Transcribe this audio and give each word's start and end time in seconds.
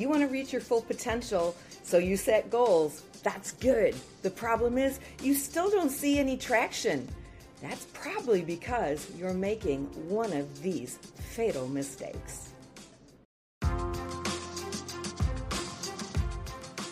You 0.00 0.08
want 0.08 0.22
to 0.22 0.28
reach 0.28 0.50
your 0.50 0.62
full 0.62 0.80
potential, 0.80 1.54
so 1.82 1.98
you 1.98 2.16
set 2.16 2.48
goals. 2.48 3.02
That's 3.22 3.52
good. 3.52 3.94
The 4.22 4.30
problem 4.30 4.78
is, 4.78 4.98
you 5.22 5.34
still 5.34 5.68
don't 5.68 5.90
see 5.90 6.18
any 6.18 6.38
traction. 6.38 7.06
That's 7.60 7.84
probably 7.92 8.40
because 8.40 9.06
you're 9.14 9.34
making 9.34 9.84
one 10.08 10.32
of 10.32 10.62
these 10.62 10.96
fatal 10.96 11.68
mistakes. 11.68 12.54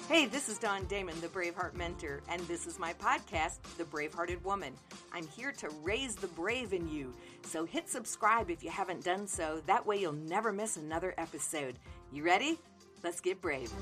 Hey, 0.06 0.26
this 0.26 0.50
is 0.50 0.58
Dawn 0.58 0.84
Damon, 0.84 1.18
the 1.22 1.28
Braveheart 1.28 1.74
Mentor, 1.74 2.20
and 2.28 2.42
this 2.42 2.66
is 2.66 2.78
my 2.78 2.92
podcast, 2.92 3.56
The 3.78 3.84
Bravehearted 3.84 4.42
Woman. 4.42 4.74
I'm 5.14 5.26
here 5.28 5.52
to 5.52 5.70
raise 5.82 6.14
the 6.14 6.26
brave 6.28 6.74
in 6.74 6.86
you. 6.86 7.14
So 7.42 7.64
hit 7.64 7.88
subscribe 7.88 8.50
if 8.50 8.62
you 8.62 8.70
haven't 8.70 9.02
done 9.02 9.26
so. 9.26 9.62
That 9.66 9.86
way 9.86 9.96
you'll 9.96 10.12
never 10.12 10.52
miss 10.52 10.76
another 10.76 11.14
episode. 11.16 11.78
You 12.12 12.22
ready? 12.22 12.58
Let's 13.02 13.20
get 13.20 13.40
brave. 13.40 13.72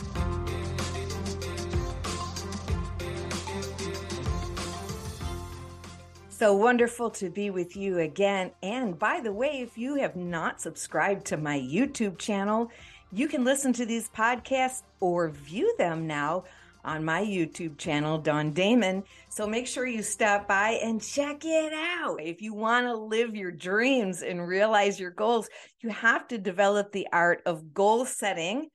So 6.28 6.54
wonderful 6.54 7.08
to 7.12 7.30
be 7.30 7.48
with 7.48 7.76
you 7.76 8.00
again. 8.00 8.50
And 8.62 8.98
by 8.98 9.20
the 9.20 9.32
way, 9.32 9.60
if 9.62 9.78
you 9.78 9.94
have 9.94 10.16
not 10.16 10.60
subscribed 10.60 11.24
to 11.26 11.38
my 11.38 11.58
YouTube 11.58 12.18
channel, 12.18 12.70
you 13.10 13.26
can 13.26 13.42
listen 13.42 13.72
to 13.72 13.86
these 13.86 14.10
podcasts 14.10 14.82
or 15.00 15.30
view 15.30 15.74
them 15.78 16.06
now 16.06 16.44
on 16.84 17.04
my 17.04 17.22
YouTube 17.22 17.78
channel, 17.78 18.18
Dawn 18.18 18.52
Damon. 18.52 19.02
So 19.28 19.46
make 19.46 19.66
sure 19.66 19.86
you 19.86 20.02
stop 20.02 20.46
by 20.46 20.78
and 20.82 21.02
check 21.02 21.44
it 21.44 21.72
out. 21.72 22.20
If 22.22 22.42
you 22.42 22.52
want 22.54 22.86
to 22.86 22.94
live 22.94 23.34
your 23.34 23.50
dreams 23.50 24.22
and 24.22 24.46
realize 24.46 25.00
your 25.00 25.10
goals, 25.10 25.48
you 25.80 25.88
have 25.88 26.28
to 26.28 26.38
develop 26.38 26.92
the 26.92 27.06
art 27.12 27.42
of 27.46 27.74
goal 27.74 28.04
setting. 28.04 28.68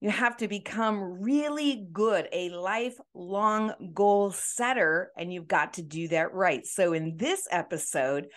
You 0.00 0.10
have 0.10 0.36
to 0.38 0.48
become 0.48 1.20
really 1.22 1.88
good, 1.92 2.28
a 2.32 2.50
lifelong 2.50 3.72
goal 3.92 4.30
setter, 4.30 5.10
and 5.16 5.32
you've 5.32 5.48
got 5.48 5.74
to 5.74 5.82
do 5.82 6.08
that 6.08 6.32
right. 6.32 6.64
So, 6.64 6.92
in 6.92 7.16
this 7.16 7.48
episode, 7.50 8.28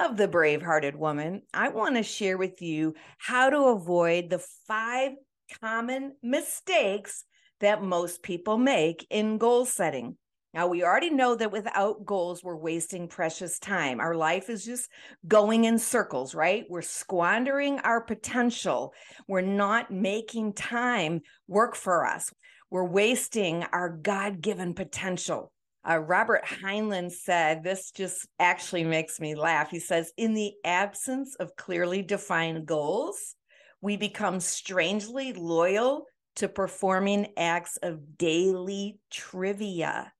of 0.00 0.16
the 0.16 0.28
Brave 0.28 0.62
Hearted 0.62 0.94
Woman, 0.94 1.42
I 1.52 1.70
want 1.70 1.96
to 1.96 2.02
share 2.02 2.38
with 2.38 2.62
you 2.62 2.94
how 3.18 3.50
to 3.50 3.58
avoid 3.64 4.30
the 4.30 4.38
five 4.66 5.12
common 5.60 6.14
mistakes 6.22 7.24
that 7.60 7.82
most 7.82 8.22
people 8.22 8.58
make 8.58 9.06
in 9.10 9.38
goal 9.38 9.64
setting. 9.64 10.16
Now, 10.54 10.66
we 10.66 10.82
already 10.82 11.10
know 11.10 11.34
that 11.34 11.52
without 11.52 12.06
goals, 12.06 12.42
we're 12.42 12.56
wasting 12.56 13.06
precious 13.06 13.58
time. 13.58 14.00
Our 14.00 14.14
life 14.14 14.48
is 14.48 14.64
just 14.64 14.88
going 15.26 15.64
in 15.64 15.78
circles, 15.78 16.34
right? 16.34 16.64
We're 16.70 16.80
squandering 16.80 17.80
our 17.80 18.00
potential. 18.00 18.94
We're 19.26 19.42
not 19.42 19.90
making 19.90 20.54
time 20.54 21.20
work 21.48 21.76
for 21.76 22.06
us. 22.06 22.32
We're 22.70 22.88
wasting 22.88 23.64
our 23.72 23.90
God 23.90 24.40
given 24.40 24.72
potential. 24.72 25.52
Uh, 25.88 25.98
Robert 25.98 26.44
Heinlein 26.44 27.10
said, 27.10 27.62
This 27.62 27.90
just 27.90 28.26
actually 28.38 28.84
makes 28.84 29.20
me 29.20 29.34
laugh. 29.34 29.70
He 29.70 29.80
says, 29.80 30.12
In 30.16 30.34
the 30.34 30.52
absence 30.64 31.34
of 31.36 31.56
clearly 31.56 32.02
defined 32.02 32.66
goals, 32.66 33.34
we 33.80 33.96
become 33.96 34.40
strangely 34.40 35.32
loyal 35.34 36.06
to 36.36 36.48
performing 36.48 37.28
acts 37.36 37.78
of 37.82 38.18
daily 38.18 38.98
trivia. 39.10 40.12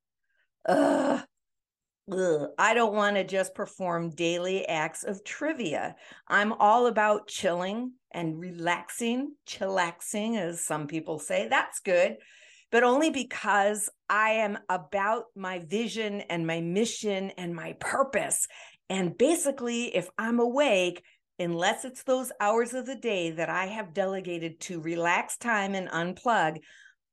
Ugh. 0.68 1.24
Ugh. 2.12 2.48
I 2.58 2.74
don't 2.74 2.94
want 2.94 3.16
to 3.16 3.24
just 3.24 3.54
perform 3.54 4.10
daily 4.10 4.66
acts 4.66 5.02
of 5.02 5.24
trivia. 5.24 5.96
I'm 6.28 6.52
all 6.52 6.86
about 6.86 7.26
chilling 7.26 7.92
and 8.12 8.38
relaxing, 8.38 9.34
chillaxing, 9.46 10.38
as 10.38 10.64
some 10.64 10.86
people 10.86 11.18
say. 11.18 11.48
That's 11.48 11.80
good 11.80 12.18
but 12.70 12.82
only 12.82 13.10
because 13.10 13.88
I 14.08 14.30
am 14.30 14.58
about 14.68 15.24
my 15.34 15.60
vision 15.60 16.22
and 16.22 16.46
my 16.46 16.60
mission 16.60 17.30
and 17.30 17.54
my 17.54 17.74
purpose. 17.80 18.46
And 18.90 19.16
basically, 19.16 19.94
if 19.94 20.08
I'm 20.18 20.38
awake, 20.38 21.02
unless 21.38 21.84
it's 21.84 22.02
those 22.02 22.32
hours 22.40 22.74
of 22.74 22.86
the 22.86 22.96
day 22.96 23.30
that 23.30 23.48
I 23.48 23.66
have 23.66 23.94
delegated 23.94 24.60
to 24.60 24.80
relax 24.80 25.36
time 25.36 25.74
and 25.74 25.88
unplug, 25.88 26.58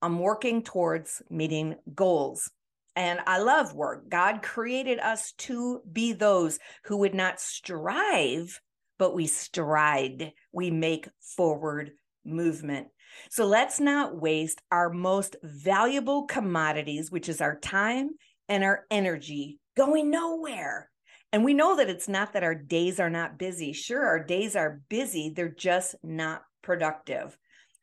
I'm 0.01 0.19
working 0.19 0.61
towards 0.61 1.21
meeting 1.29 1.75
goals. 1.93 2.49
And 2.95 3.19
I 3.27 3.39
love 3.39 3.73
work. 3.73 4.09
God 4.09 4.41
created 4.41 4.99
us 4.99 5.33
to 5.39 5.81
be 5.91 6.13
those 6.13 6.59
who 6.85 6.97
would 6.97 7.13
not 7.13 7.41
strive, 7.41 8.59
but 8.97 9.13
we 9.13 9.27
stride. 9.27 10.31
We 10.53 10.71
make 10.71 11.09
forward 11.35 11.91
movement. 12.23 12.87
So 13.29 13.45
let's 13.45 13.79
not 13.79 14.19
waste 14.19 14.61
our 14.71 14.89
most 14.89 15.35
valuable 15.43 16.23
commodities, 16.23 17.11
which 17.11 17.29
is 17.29 17.41
our 17.41 17.59
time 17.59 18.11
and 18.47 18.63
our 18.63 18.85
energy, 18.89 19.59
going 19.75 20.09
nowhere. 20.09 20.89
And 21.31 21.43
we 21.43 21.53
know 21.53 21.75
that 21.77 21.89
it's 21.89 22.07
not 22.07 22.33
that 22.33 22.43
our 22.43 22.55
days 22.55 22.99
are 22.99 23.09
not 23.09 23.37
busy. 23.37 23.73
Sure, 23.73 24.05
our 24.05 24.23
days 24.23 24.55
are 24.55 24.81
busy, 24.89 25.33
they're 25.35 25.49
just 25.49 25.95
not 26.03 26.43
productive. 26.61 27.37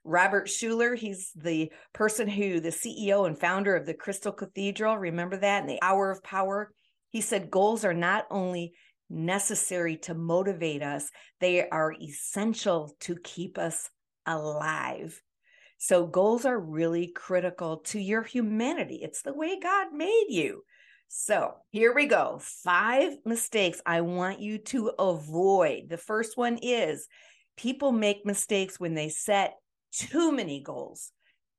Robert 0.04 0.48
Schuller, 0.48 0.96
he's 0.96 1.30
the 1.34 1.70
person 1.92 2.28
who, 2.28 2.60
the 2.60 2.70
CEO 2.70 3.26
and 3.26 3.38
founder 3.38 3.76
of 3.76 3.86
the 3.86 3.94
Crystal 3.94 4.32
Cathedral, 4.32 4.98
remember 4.98 5.36
that, 5.36 5.62
in 5.62 5.68
the 5.68 5.78
Hour 5.82 6.10
of 6.10 6.22
Power. 6.22 6.72
He 7.10 7.20
said 7.20 7.50
goals 7.50 7.84
are 7.84 7.94
not 7.94 8.26
only 8.30 8.72
necessary 9.08 9.96
to 9.98 10.14
motivate 10.14 10.82
us, 10.82 11.10
they 11.40 11.68
are 11.68 11.94
essential 12.02 12.94
to 13.00 13.16
keep 13.22 13.58
us 13.58 13.88
alive. 14.26 15.20
So, 15.78 16.06
goals 16.06 16.44
are 16.44 16.58
really 16.58 17.08
critical 17.08 17.78
to 17.86 18.00
your 18.00 18.22
humanity. 18.22 19.00
It's 19.02 19.22
the 19.22 19.34
way 19.34 19.58
God 19.60 19.92
made 19.92 20.26
you. 20.28 20.62
So, 21.08 21.54
here 21.70 21.92
we 21.94 22.06
go. 22.06 22.40
Five 22.40 23.16
mistakes 23.24 23.82
I 23.84 24.00
want 24.00 24.40
you 24.40 24.58
to 24.58 24.92
avoid. 24.98 25.88
The 25.88 25.98
first 25.98 26.36
one 26.36 26.58
is 26.62 27.08
people 27.56 27.92
make 27.92 28.24
mistakes 28.24 28.80
when 28.80 28.94
they 28.94 29.08
set 29.08 29.54
too 29.92 30.32
many 30.32 30.60
goals. 30.60 31.12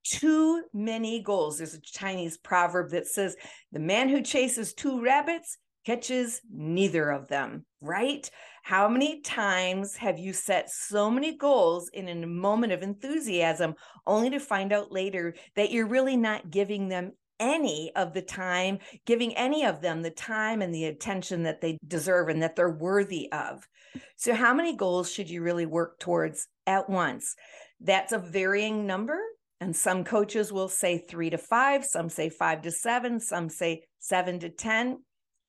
Too 0.03 0.63
many 0.73 1.21
goals. 1.21 1.57
There's 1.57 1.75
a 1.75 1.81
Chinese 1.81 2.37
proverb 2.37 2.91
that 2.91 3.07
says, 3.07 3.37
The 3.71 3.79
man 3.79 4.09
who 4.09 4.21
chases 4.21 4.73
two 4.73 5.01
rabbits 5.01 5.57
catches 5.85 6.41
neither 6.51 7.09
of 7.09 7.27
them, 7.27 7.65
right? 7.81 8.29
How 8.63 8.87
many 8.87 9.21
times 9.21 9.95
have 9.97 10.17
you 10.17 10.33
set 10.33 10.69
so 10.69 11.09
many 11.11 11.37
goals 11.37 11.89
in 11.93 12.07
a 12.07 12.27
moment 12.27 12.73
of 12.73 12.81
enthusiasm 12.81 13.75
only 14.07 14.29
to 14.29 14.39
find 14.39 14.71
out 14.71 14.91
later 14.91 15.35
that 15.55 15.71
you're 15.71 15.87
really 15.87 16.15
not 16.15 16.49
giving 16.49 16.87
them 16.87 17.11
any 17.39 17.91
of 17.95 18.13
the 18.13 18.21
time, 18.21 18.79
giving 19.05 19.35
any 19.35 19.65
of 19.65 19.81
them 19.81 20.01
the 20.01 20.11
time 20.11 20.61
and 20.61 20.73
the 20.73 20.85
attention 20.85 21.43
that 21.43 21.59
they 21.59 21.77
deserve 21.85 22.29
and 22.29 22.41
that 22.41 22.55
they're 22.55 22.69
worthy 22.69 23.29
of? 23.31 23.67
So, 24.15 24.33
how 24.33 24.53
many 24.53 24.75
goals 24.75 25.11
should 25.11 25.29
you 25.29 25.41
really 25.41 25.65
work 25.65 25.99
towards 25.99 26.47
at 26.65 26.89
once? 26.89 27.35
That's 27.83 28.13
a 28.13 28.17
varying 28.17 28.87
number. 28.87 29.19
And 29.59 29.75
some 29.75 30.03
coaches 30.03 30.51
will 30.51 30.67
say 30.67 30.97
three 30.97 31.29
to 31.29 31.37
five, 31.37 31.85
some 31.85 32.09
say 32.09 32.29
five 32.29 32.61
to 32.63 32.71
seven, 32.71 33.19
some 33.19 33.49
say 33.49 33.83
seven 33.99 34.39
to 34.39 34.49
10. 34.49 34.99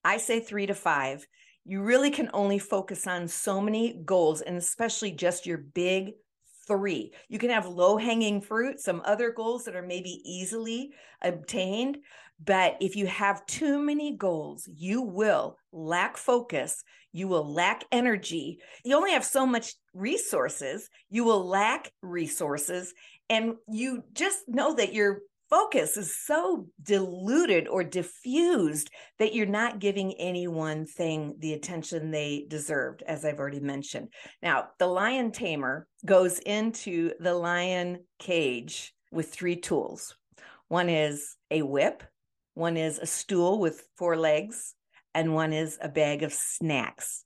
I 0.04 0.18
say 0.18 0.40
three 0.40 0.66
to 0.66 0.74
five. 0.74 1.26
You 1.64 1.82
really 1.82 2.10
can 2.10 2.30
only 2.34 2.58
focus 2.58 3.06
on 3.06 3.26
so 3.26 3.60
many 3.60 4.02
goals, 4.04 4.42
and 4.42 4.56
especially 4.56 5.12
just 5.12 5.46
your 5.46 5.58
big 5.58 6.12
three. 6.66 7.12
You 7.28 7.38
can 7.38 7.50
have 7.50 7.66
low 7.66 7.96
hanging 7.96 8.40
fruit, 8.40 8.80
some 8.80 9.02
other 9.04 9.32
goals 9.32 9.64
that 9.64 9.76
are 9.76 9.82
maybe 9.82 10.20
easily 10.24 10.90
obtained. 11.22 11.98
But 12.44 12.76
if 12.80 12.96
you 12.96 13.06
have 13.06 13.46
too 13.46 13.78
many 13.78 14.16
goals, 14.16 14.68
you 14.76 15.02
will 15.02 15.56
lack 15.72 16.16
focus. 16.16 16.82
You 17.12 17.28
will 17.28 17.52
lack 17.52 17.84
energy. 17.92 18.58
You 18.84 18.96
only 18.96 19.12
have 19.12 19.24
so 19.24 19.46
much 19.46 19.74
resources. 19.94 20.88
You 21.10 21.24
will 21.24 21.46
lack 21.46 21.92
resources. 22.02 22.92
And 23.30 23.54
you 23.68 24.02
just 24.12 24.40
know 24.48 24.74
that 24.74 24.92
you're 24.92 25.20
focus 25.50 25.96
is 25.96 26.16
so 26.16 26.66
diluted 26.82 27.68
or 27.68 27.84
diffused 27.84 28.90
that 29.18 29.34
you're 29.34 29.46
not 29.46 29.78
giving 29.78 30.12
any 30.14 30.48
one 30.48 30.86
thing 30.86 31.36
the 31.38 31.52
attention 31.52 32.10
they 32.10 32.46
deserved, 32.48 33.02
as 33.06 33.24
I've 33.24 33.38
already 33.38 33.60
mentioned. 33.60 34.08
Now, 34.42 34.68
the 34.78 34.86
lion 34.86 35.30
tamer 35.30 35.86
goes 36.04 36.38
into 36.40 37.12
the 37.20 37.34
lion 37.34 38.04
cage 38.18 38.94
with 39.12 39.32
three 39.32 39.56
tools 39.56 40.16
one 40.68 40.88
is 40.88 41.36
a 41.50 41.62
whip, 41.62 42.02
one 42.54 42.76
is 42.76 42.98
a 42.98 43.06
stool 43.06 43.58
with 43.58 43.86
four 43.96 44.16
legs, 44.16 44.74
and 45.14 45.34
one 45.34 45.52
is 45.52 45.78
a 45.80 45.88
bag 45.88 46.22
of 46.22 46.32
snacks. 46.32 47.24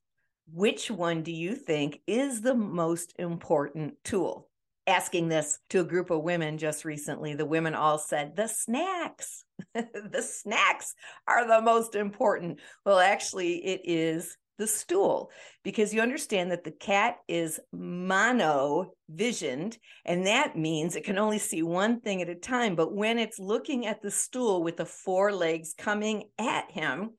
Which 0.52 0.90
one 0.90 1.22
do 1.22 1.32
you 1.32 1.54
think 1.54 2.00
is 2.06 2.40
the 2.40 2.54
most 2.54 3.14
important 3.18 3.94
tool? 4.04 4.48
asking 4.88 5.28
this 5.28 5.58
to 5.68 5.80
a 5.80 5.84
group 5.84 6.10
of 6.10 6.22
women 6.22 6.58
just 6.58 6.84
recently, 6.84 7.34
the 7.34 7.44
women 7.44 7.74
all 7.74 7.98
said, 7.98 8.34
the 8.34 8.48
snacks, 8.48 9.44
the 9.74 10.22
snacks 10.22 10.94
are 11.26 11.46
the 11.46 11.60
most 11.60 11.94
important. 11.94 12.58
Well, 12.84 12.98
actually, 12.98 13.64
it 13.66 13.82
is 13.84 14.36
the 14.58 14.66
stool 14.66 15.30
because 15.64 15.94
you 15.94 16.00
understand 16.00 16.50
that 16.50 16.64
the 16.64 16.70
cat 16.70 17.16
is 17.28 17.60
mono 17.72 18.92
visioned 19.08 19.78
and 20.04 20.26
that 20.26 20.56
means 20.56 20.96
it 20.96 21.04
can 21.04 21.18
only 21.18 21.38
see 21.38 21.62
one 21.62 22.00
thing 22.00 22.20
at 22.20 22.28
a 22.28 22.34
time 22.34 22.74
but 22.74 22.94
when 22.94 23.18
it's 23.18 23.38
looking 23.38 23.86
at 23.86 24.02
the 24.02 24.10
stool 24.10 24.62
with 24.62 24.76
the 24.76 24.84
four 24.84 25.32
legs 25.32 25.74
coming 25.78 26.24
at 26.38 26.70
him 26.70 27.10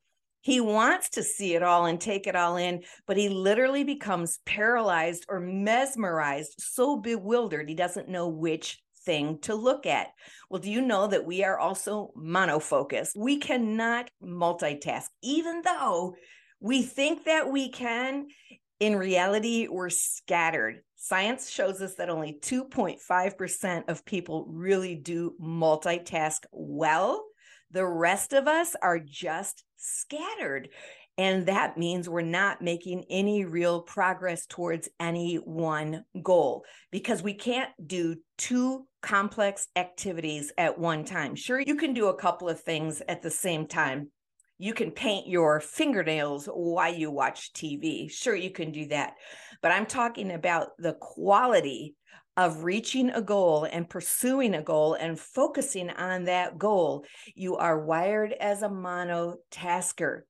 he 0.41 0.62
wants 0.62 1.09
to 1.12 1.24
see 1.24 1.56
it 1.56 1.63
all 1.63 1.86
and 1.86 2.00
take 2.00 2.25
it 2.25 2.36
all 2.36 2.56
in, 2.56 2.83
but 3.06 3.18
he 3.18 3.27
literally 3.27 3.83
becomes 3.83 4.39
paralyzed 4.45 5.25
or 5.27 5.41
mesmerized, 5.41 6.56
so 6.59 6.95
bewildered, 6.95 7.68
he 7.68 7.75
doesn't 7.75 8.07
know 8.07 8.30
which 8.30 8.81
thing 9.06 9.39
to 9.39 9.56
look 9.56 9.86
at. 9.86 10.07
Well, 10.50 10.62
do 10.62 10.69
you 10.69 10.81
know 10.81 11.07
that 11.07 11.25
we 11.25 11.44
are 11.44 11.59
also 11.59 12.12
monofocused? 12.18 13.18
We 13.18 13.38
cannot 13.38 14.09
multitask, 14.24 15.07
even 15.21 15.62
though 15.63 16.15
we 16.60 16.82
think 16.82 17.26
that 17.26 17.52
we 17.52 17.70
can. 17.70 18.28
In 18.80 18.96
reality, 18.96 19.68
we're 19.70 19.90
scattered. 19.90 20.82
Science 20.96 21.50
shows 21.50 21.82
us 21.82 21.96
that 21.96 22.10
only 22.10 22.40
2.5% 22.42 23.90
of 23.90 24.06
people 24.06 24.46
really 24.50 24.96
do 24.96 25.34
multitask 25.42 26.46
well. 26.52 27.24
The 27.72 27.86
rest 27.86 28.34
of 28.34 28.48
us 28.48 28.76
are 28.82 29.00
just 29.00 29.64
scattered. 29.78 30.70
And 31.18 31.48
that 31.48 31.78
means 31.78 32.08
we're 32.08 32.22
not 32.22 32.62
making 32.62 33.04
any 33.10 33.44
real 33.44 33.82
progress 33.82 34.46
towards 34.46 34.88
any 35.02 35.36
one 35.36 36.06
goal 36.24 36.64
because 36.92 37.22
we 37.22 37.34
can't 37.34 37.72
do 37.86 38.16
two 38.38 38.88
complex 39.02 39.68
activities 39.76 40.54
at 40.58 40.80
one 40.80 41.04
time. 41.04 41.36
Sure, 41.36 41.60
you 41.60 41.76
can 41.76 41.94
do 41.94 42.08
a 42.08 42.18
couple 42.18 42.48
of 42.48 42.62
things 42.62 43.02
at 43.10 43.22
the 43.22 43.30
same 43.30 43.68
time. 43.68 44.12
You 44.60 44.74
can 44.74 44.92
paint 44.92 45.28
your 45.28 45.62
fingernails 45.62 46.48
while 46.54 46.94
you 46.94 47.10
watch 47.10 47.54
TV. 47.54 48.12
Sure, 48.12 48.36
you 48.36 48.52
can 48.52 48.72
do 48.72 48.88
that. 48.90 49.14
But 49.62 49.72
I'm 49.72 49.86
talking 49.86 50.32
about 50.32 50.72
the 50.78 50.94
quality 50.94 51.96
of 52.36 52.66
reaching 52.66 53.10
a 53.10 53.22
goal 53.22 53.64
and 53.64 53.90
pursuing 53.90 54.54
a 54.54 54.62
goal 54.62 54.96
and 54.96 55.20
focusing 55.20 55.90
on 55.90 56.26
that 56.26 56.58
goal. 56.58 57.06
You 57.36 57.56
are 57.56 57.84
wired 57.84 58.34
as 58.34 58.62
a 58.62 58.70
monotasker. 58.70 60.22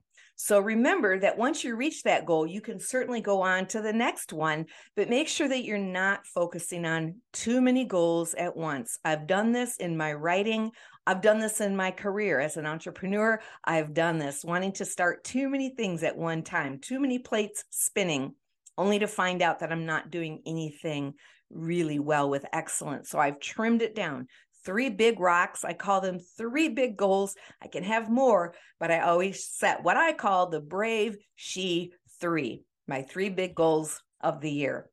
So 0.41 0.61
remember 0.61 1.19
that 1.19 1.37
once 1.37 1.65
you 1.65 1.75
reach 1.75 2.03
that 2.03 2.25
goal, 2.25 2.47
you 2.47 2.61
can 2.61 2.79
certainly 2.79 3.19
go 3.19 3.41
on 3.41 3.65
to 3.67 3.81
the 3.81 3.91
next 3.91 4.31
one, 4.31 4.67
but 4.95 5.09
make 5.09 5.27
sure 5.27 5.49
that 5.49 5.65
you're 5.65 5.77
not 5.77 6.25
focusing 6.25 6.85
on 6.85 7.15
too 7.33 7.59
many 7.59 7.83
goals 7.83 8.33
at 8.35 8.55
once. 8.55 8.99
I've 9.03 9.27
done 9.27 9.51
this 9.51 9.75
in 9.77 9.97
my 9.97 10.13
writing. 10.13 10.71
I've 11.09 11.21
done 11.21 11.39
this 11.39 11.59
in 11.59 11.75
my 11.75 11.89
career 11.89 12.39
as 12.39 12.55
an 12.55 12.67
entrepreneur. 12.67 13.41
I've 13.63 13.95
done 13.95 14.19
this 14.19 14.45
wanting 14.45 14.73
to 14.73 14.85
start 14.85 15.23
too 15.23 15.49
many 15.49 15.71
things 15.71 16.03
at 16.03 16.15
one 16.15 16.43
time, 16.43 16.77
too 16.77 16.99
many 16.99 17.17
plates 17.17 17.63
spinning, 17.71 18.35
only 18.77 18.99
to 18.99 19.07
find 19.07 19.41
out 19.41 19.61
that 19.61 19.71
I'm 19.71 19.87
not 19.87 20.11
doing 20.11 20.43
anything 20.45 21.15
really 21.49 21.97
well 21.97 22.29
with 22.29 22.45
excellence. 22.53 23.09
So 23.09 23.17
I've 23.17 23.39
trimmed 23.39 23.81
it 23.81 23.95
down 23.95 24.27
three 24.63 24.91
big 24.91 25.19
rocks. 25.19 25.65
I 25.65 25.73
call 25.73 25.99
them 25.99 26.19
three 26.19 26.69
big 26.69 26.95
goals. 26.95 27.35
I 27.59 27.69
can 27.69 27.83
have 27.85 28.11
more, 28.11 28.53
but 28.79 28.91
I 28.91 28.99
always 28.99 29.47
set 29.47 29.81
what 29.81 29.97
I 29.97 30.13
call 30.13 30.49
the 30.49 30.61
brave 30.61 31.17
she 31.35 31.91
three, 32.21 32.61
my 32.87 33.01
three 33.01 33.29
big 33.29 33.55
goals 33.55 33.99
of 34.21 34.41
the 34.41 34.51
year. 34.51 34.91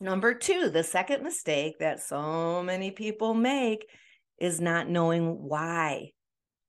Number 0.00 0.32
two, 0.32 0.70
the 0.70 0.82
second 0.82 1.22
mistake 1.22 1.80
that 1.80 2.00
so 2.00 2.62
many 2.62 2.90
people 2.90 3.34
make 3.34 3.84
is 4.40 4.60
not 4.60 4.88
knowing 4.88 5.42
why. 5.42 6.12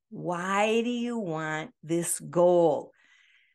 Why 0.10 0.82
do 0.82 0.90
you 0.90 1.18
want 1.18 1.72
this 1.84 2.20
goal? 2.20 2.92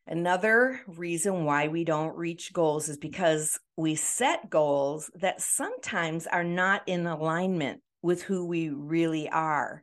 Another 0.06 0.80
reason 0.86 1.44
why 1.44 1.68
we 1.68 1.84
don't 1.84 2.16
reach 2.16 2.52
goals 2.52 2.88
is 2.88 2.98
because 2.98 3.58
we 3.76 3.94
set 3.94 4.50
goals 4.50 5.10
that 5.14 5.40
sometimes 5.40 6.26
are 6.26 6.44
not 6.44 6.82
in 6.86 7.06
alignment 7.06 7.80
with 8.02 8.22
who 8.22 8.46
we 8.46 8.68
really 8.68 9.30
are. 9.30 9.82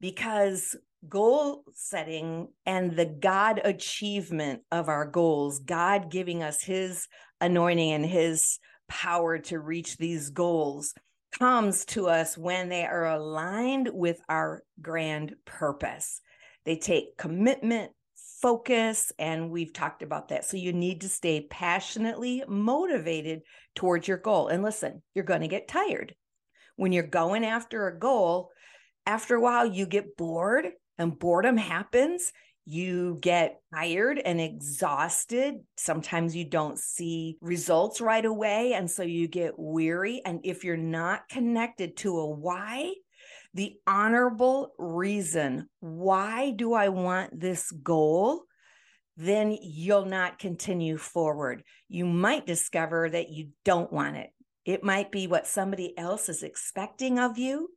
Because 0.00 0.76
goal 1.08 1.64
setting 1.72 2.48
and 2.66 2.96
the 2.96 3.06
God 3.06 3.60
achievement 3.64 4.62
of 4.72 4.88
our 4.88 5.06
goals, 5.06 5.60
God 5.60 6.10
giving 6.10 6.42
us 6.42 6.62
his 6.62 7.06
anointing 7.40 7.92
and 7.92 8.04
his 8.04 8.58
power 8.88 9.38
to 9.38 9.58
reach 9.58 9.96
these 9.96 10.30
goals, 10.30 10.94
comes 11.38 11.84
to 11.86 12.08
us 12.08 12.38
when 12.38 12.68
they 12.68 12.84
are 12.84 13.06
aligned 13.06 13.90
with 13.92 14.20
our 14.28 14.62
grand 14.80 15.34
purpose. 15.44 16.20
They 16.64 16.76
take 16.76 17.16
commitment, 17.18 17.92
focus, 18.40 19.12
and 19.18 19.50
we've 19.50 19.72
talked 19.72 20.02
about 20.02 20.28
that. 20.28 20.44
So 20.44 20.56
you 20.56 20.72
need 20.72 21.00
to 21.02 21.08
stay 21.08 21.46
passionately 21.50 22.42
motivated 22.46 23.42
towards 23.74 24.06
your 24.06 24.18
goal. 24.18 24.48
And 24.48 24.62
listen, 24.62 25.02
you're 25.14 25.24
going 25.24 25.40
to 25.42 25.48
get 25.48 25.68
tired 25.68 26.14
when 26.76 26.92
you're 26.92 27.02
going 27.02 27.44
after 27.44 27.86
a 27.86 27.98
goal, 27.98 28.50
after 29.06 29.36
a 29.36 29.40
while 29.40 29.66
you 29.66 29.86
get 29.86 30.16
bored 30.16 30.68
and 30.98 31.18
boredom 31.18 31.56
happens. 31.56 32.32
You 32.66 33.18
get 33.20 33.60
tired 33.74 34.18
and 34.18 34.40
exhausted. 34.40 35.56
Sometimes 35.76 36.34
you 36.34 36.44
don't 36.44 36.78
see 36.78 37.36
results 37.40 38.00
right 38.00 38.24
away. 38.24 38.72
And 38.72 38.90
so 38.90 39.02
you 39.02 39.28
get 39.28 39.58
weary. 39.58 40.22
And 40.24 40.40
if 40.44 40.64
you're 40.64 40.76
not 40.76 41.28
connected 41.28 41.96
to 41.98 42.18
a 42.18 42.26
why, 42.26 42.94
the 43.52 43.76
honorable 43.86 44.72
reason, 44.78 45.68
why 45.80 46.50
do 46.50 46.72
I 46.72 46.88
want 46.88 47.38
this 47.38 47.70
goal? 47.70 48.44
Then 49.16 49.56
you'll 49.60 50.06
not 50.06 50.38
continue 50.38 50.96
forward. 50.96 51.62
You 51.88 52.04
might 52.04 52.46
discover 52.46 53.08
that 53.10 53.28
you 53.30 53.50
don't 53.64 53.92
want 53.92 54.16
it. 54.16 54.30
It 54.64 54.82
might 54.82 55.12
be 55.12 55.26
what 55.26 55.46
somebody 55.46 55.96
else 55.96 56.28
is 56.28 56.42
expecting 56.42 57.18
of 57.18 57.38
you. 57.38 57.68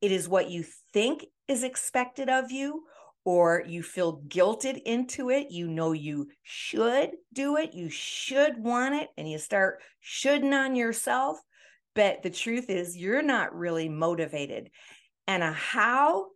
It 0.00 0.10
is 0.10 0.28
what 0.28 0.50
you 0.50 0.64
think 0.92 1.26
is 1.46 1.62
expected 1.62 2.28
of 2.28 2.50
you, 2.50 2.84
or 3.24 3.62
you 3.66 3.82
feel 3.82 4.22
guilted 4.28 4.80
into 4.84 5.30
it. 5.30 5.50
You 5.50 5.68
know 5.68 5.92
you 5.92 6.28
should 6.42 7.10
do 7.32 7.56
it, 7.56 7.74
you 7.74 7.90
should 7.90 8.58
want 8.58 8.94
it, 8.94 9.08
and 9.16 9.30
you 9.30 9.38
start 9.38 9.80
shouldn't 10.00 10.54
on 10.54 10.76
yourself. 10.76 11.38
But 11.94 12.22
the 12.22 12.30
truth 12.30 12.70
is, 12.70 12.96
you're 12.96 13.22
not 13.22 13.54
really 13.54 13.88
motivated. 13.88 14.70
And 15.26 15.42
a 15.42 15.52
how 15.52 16.26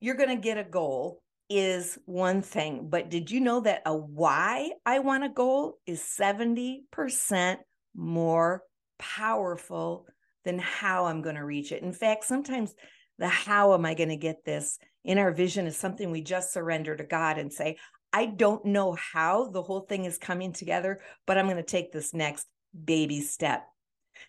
you're 0.00 0.16
going 0.16 0.28
to 0.30 0.36
get 0.36 0.58
a 0.58 0.64
goal 0.64 1.22
is 1.48 1.98
one 2.06 2.42
thing. 2.42 2.88
But 2.90 3.08
did 3.08 3.30
you 3.30 3.40
know 3.40 3.60
that 3.60 3.82
a 3.86 3.96
why 3.96 4.70
I 4.84 4.98
want 4.98 5.24
a 5.24 5.28
goal 5.28 5.78
is 5.86 6.00
70% 6.00 7.56
more 7.94 8.62
powerful 8.98 10.06
than 10.44 10.58
how 10.58 11.06
I'm 11.06 11.22
going 11.22 11.36
to 11.36 11.44
reach 11.44 11.72
it. 11.72 11.82
In 11.82 11.92
fact, 11.92 12.24
sometimes 12.24 12.74
the 13.18 13.28
how 13.28 13.74
am 13.74 13.84
I 13.84 13.94
going 13.94 14.10
to 14.10 14.16
get 14.16 14.44
this 14.44 14.78
in 15.06 15.18
our 15.18 15.32
vision 15.32 15.66
is 15.66 15.76
something 15.76 16.10
we 16.10 16.20
just 16.20 16.52
surrender 16.52 16.96
to 16.96 17.04
God 17.04 17.38
and 17.38 17.52
say, 17.52 17.78
I 18.12 18.26
don't 18.26 18.64
know 18.64 18.92
how 18.94 19.48
the 19.50 19.62
whole 19.62 19.80
thing 19.80 20.04
is 20.04 20.18
coming 20.18 20.52
together, 20.52 21.00
but 21.26 21.38
I'm 21.38 21.46
going 21.46 21.56
to 21.56 21.62
take 21.62 21.92
this 21.92 22.12
next 22.12 22.46
baby 22.84 23.20
step. 23.20 23.66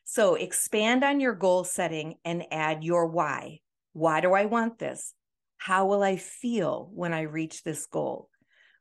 So 0.03 0.36
expand 0.36 1.03
on 1.03 1.19
your 1.19 1.34
goal 1.34 1.63
setting 1.63 2.15
and 2.24 2.43
add 2.51 2.84
your 2.84 3.07
why. 3.07 3.60
Why 3.93 4.22
do 4.22 4.34
I 4.34 4.46
want 4.46 4.77
this? 4.77 5.13
How 5.57 5.88
will 5.88 6.03
I 6.03 6.17
feel 6.17 6.89
when 6.93 7.12
I 7.12 7.22
reach 7.22 7.63
this 7.63 7.88
goal? 7.88 8.29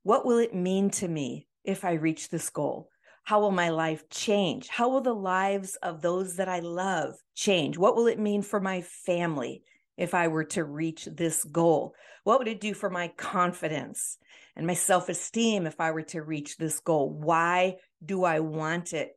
What 0.02 0.26
will 0.26 0.38
it 0.38 0.54
mean 0.54 0.90
to 0.90 1.08
me 1.08 1.48
if 1.64 1.84
I 1.84 1.94
reach 1.94 2.28
this 2.28 2.50
goal? 2.50 2.90
How 3.24 3.40
will 3.40 3.50
my 3.50 3.70
life 3.70 4.08
change? 4.10 4.68
How 4.68 4.90
will 4.90 5.00
the 5.00 5.14
lives 5.14 5.76
of 5.76 6.02
those 6.02 6.36
that 6.36 6.48
I 6.48 6.60
love 6.60 7.14
change? 7.34 7.78
What 7.78 7.96
will 7.96 8.06
it 8.06 8.18
mean 8.18 8.42
for 8.42 8.60
my 8.60 8.82
family 8.82 9.62
if 9.96 10.14
I 10.14 10.28
were 10.28 10.44
to 10.44 10.64
reach 10.64 11.06
this 11.06 11.44
goal? 11.44 11.94
What 12.24 12.38
would 12.38 12.48
it 12.48 12.60
do 12.60 12.74
for 12.74 12.90
my 12.90 13.08
confidence 13.16 14.18
and 14.54 14.66
my 14.66 14.74
self 14.74 15.08
esteem 15.08 15.66
if 15.66 15.80
I 15.80 15.92
were 15.92 16.02
to 16.02 16.22
reach 16.22 16.56
this 16.56 16.80
goal? 16.80 17.10
Why 17.10 17.76
do 18.04 18.24
I 18.24 18.40
want 18.40 18.92
it? 18.92 19.12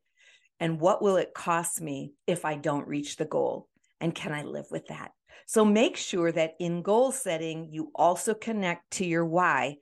And 0.59 0.79
what 0.79 1.01
will 1.01 1.17
it 1.17 1.33
cost 1.33 1.81
me 1.81 2.13
if 2.27 2.45
I 2.45 2.55
don't 2.55 2.87
reach 2.87 3.17
the 3.17 3.25
goal? 3.25 3.67
And 4.01 4.13
can 4.13 4.33
I 4.33 4.43
live 4.43 4.67
with 4.71 4.87
that? 4.87 5.11
So 5.45 5.65
make 5.65 5.97
sure 5.97 6.31
that 6.31 6.53
in 6.59 6.81
goal 6.81 7.11
setting, 7.11 7.69
you 7.71 7.91
also 7.95 8.33
connect 8.33 8.91
to 8.91 9.05
your 9.05 9.25
why. 9.25 9.77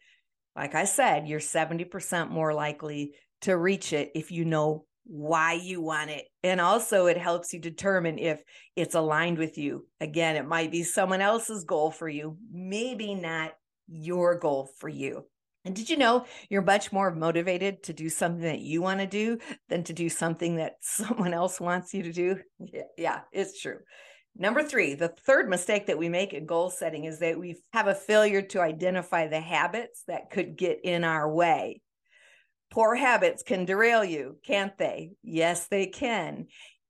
Like 0.56 0.75
I 0.75 0.86
said, 0.86 1.27
you're 1.27 1.39
70% 1.39 2.30
more 2.30 2.54
likely 2.54 3.13
to 3.42 3.56
reach 3.56 3.94
it 3.94 4.12
if 4.16 4.32
you 4.32 4.46
know 4.46 4.86
why 5.08 5.54
you 5.54 5.82
want 5.82 6.10
it. 6.10 6.26
And 6.44 6.60
also, 6.60 7.06
it 7.06 7.18
helps 7.18 7.54
you 7.54 7.60
determine 7.60 8.20
if 8.20 8.44
it's 8.76 8.96
aligned 8.96 9.38
with 9.38 9.58
you. 9.58 9.88
Again, 10.02 10.36
it 10.36 10.48
might 10.48 10.72
be 10.72 10.84
someone 10.84 11.22
else's 11.22 11.64
goal 11.64 11.92
for 11.92 12.10
you, 12.10 12.38
maybe 12.52 13.16
not 13.16 13.54
your 13.88 14.38
goal 14.38 14.70
for 14.80 14.90
you. 14.90 15.26
And 15.66 15.76
did 15.76 15.90
you 15.90 15.98
know 15.98 16.26
you're 16.50 16.62
much 16.62 16.92
more 16.92 17.14
motivated 17.14 17.84
to 17.84 17.94
do 17.94 18.10
something 18.10 18.44
that 18.44 18.60
you 18.60 18.82
want 18.82 19.00
to 19.00 19.08
do 19.08 19.40
than 19.70 19.84
to 19.86 19.94
do 19.94 20.10
something 20.10 20.58
that 20.58 20.76
someone 20.82 21.34
else 21.34 21.60
wants 21.60 21.94
you 21.94 22.04
to 22.04 22.14
do? 22.14 22.40
Yeah, 22.98 23.22
it's 23.32 23.62
true. 23.62 23.80
Number 24.40 24.62
three, 24.62 24.94
the 24.94 25.10
third 25.26 25.50
mistake 25.50 25.88
that 25.88 25.98
we 25.98 26.10
make 26.10 26.34
in 26.34 26.46
goal 26.46 26.70
setting 26.70 27.06
is 27.06 27.20
that 27.20 27.40
we 27.40 27.58
have 27.74 27.88
a 27.88 27.96
failure 27.96 28.44
to 28.44 28.62
identify 28.62 29.28
the 29.28 29.40
habits 29.40 30.04
that 30.08 30.30
could 30.30 30.56
get 30.58 30.82
in 30.84 31.04
our 31.04 31.32
way 31.32 31.82
Poor 32.69 32.95
habits 32.95 33.43
can 33.43 33.65
derail 33.65 34.03
you, 34.03 34.38
can't 34.45 34.77
they? 34.77 35.12
Yes, 35.24 35.67
they 35.67 35.88
can. 35.88 36.47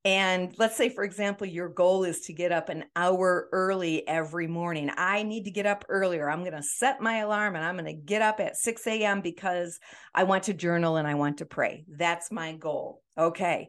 And 0.08 0.54
let's 0.58 0.78
say, 0.78 0.88
for 0.88 1.04
example, 1.04 1.46
your 1.46 1.68
goal 1.68 2.06
is 2.06 2.22
to 2.22 2.34
get 2.34 2.54
up 2.54 2.70
an 2.70 2.86
hour 2.96 3.50
early 3.52 4.08
every 4.08 4.48
morning. 4.48 4.90
I 4.96 5.24
need 5.24 5.44
to 5.44 5.52
get 5.52 5.66
up 5.66 5.84
earlier. 5.90 6.30
I'm 6.30 6.46
going 6.46 6.56
to 6.56 6.64
set 6.64 7.02
my 7.02 7.18
alarm 7.18 7.56
and 7.56 7.66
I'm 7.66 7.76
going 7.76 7.94
to 7.94 8.02
get 8.02 8.22
up 8.22 8.40
at 8.40 8.56
6 8.56 8.88
a.m. 8.88 9.20
because 9.20 9.80
I 10.16 10.24
want 10.24 10.44
to 10.44 10.54
journal 10.54 10.96
and 10.96 11.06
I 11.06 11.16
want 11.16 11.40
to 11.40 11.46
pray. 11.46 11.84
That's 11.90 12.32
my 12.32 12.54
goal. 12.54 13.02
Okay. 13.18 13.68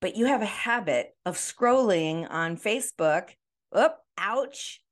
But 0.00 0.16
you 0.16 0.26
have 0.26 0.42
a 0.42 0.46
habit 0.46 1.10
of 1.24 1.36
scrolling 1.36 2.28
on 2.28 2.56
Facebook. 2.56 3.28
Oop, 3.78 3.94
ouch. 4.18 4.82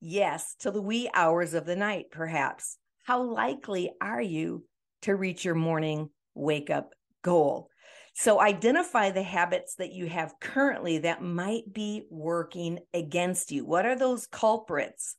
Yes, 0.00 0.56
till 0.58 0.72
the 0.72 0.80
wee 0.80 1.10
hours 1.12 1.52
of 1.52 1.66
the 1.66 1.76
night, 1.76 2.06
perhaps. 2.10 2.78
How 3.04 3.22
likely 3.22 3.92
are 4.00 4.22
you 4.22 4.64
to 5.06 5.16
reach 5.16 5.44
your 5.44 5.54
morning 5.54 6.10
wake 6.34 6.70
up 6.70 6.92
goal? 7.22 7.70
So 8.14 8.40
identify 8.40 9.10
the 9.10 9.22
habits 9.22 9.74
that 9.76 9.92
you 9.92 10.06
have 10.06 10.34
currently 10.40 10.98
that 10.98 11.22
might 11.22 11.70
be 11.70 12.04
working 12.10 12.78
against 12.94 13.52
you. 13.52 13.66
What 13.66 13.84
are 13.84 13.96
those 13.96 14.26
culprits? 14.26 15.16